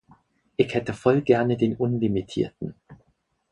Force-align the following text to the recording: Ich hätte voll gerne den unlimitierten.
Ich 0.57 0.73
hätte 0.73 0.95
voll 0.95 1.21
gerne 1.21 1.57
den 1.57 1.75
unlimitierten. 1.75 2.73